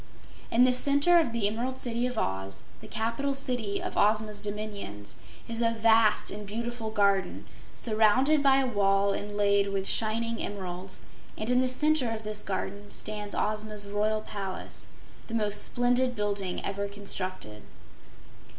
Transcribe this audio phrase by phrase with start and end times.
[0.49, 5.15] In the center of the Emerald City of Oz, the capital city of Ozma's dominions,
[5.47, 11.01] is a vast and beautiful garden, surrounded by a wall inlaid with shining emeralds,
[11.37, 14.87] and in the center of this garden stands Ozma's Royal Palace,
[15.27, 17.61] the most splendid building ever constructed.